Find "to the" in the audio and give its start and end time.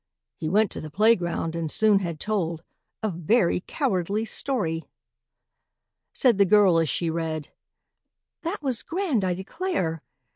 0.71-0.89